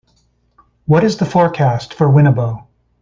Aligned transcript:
what 0.87 1.03
is 1.03 1.17
the 1.17 1.27
forecast 1.27 1.93
for 1.93 2.07
Winnabow 2.07 2.65